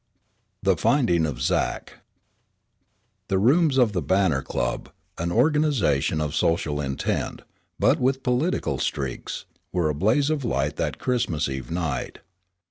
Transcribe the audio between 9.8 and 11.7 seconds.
a blaze of light that Christmas Eve